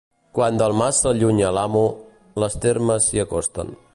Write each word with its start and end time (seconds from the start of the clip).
Quan 0.37 0.55
del 0.61 0.73
mas 0.79 1.01
s'allunya 1.03 1.51
l'amo, 1.57 1.85
les 2.45 2.59
termes 2.65 3.09
s'hi 3.11 3.25
acosten. 3.29 3.75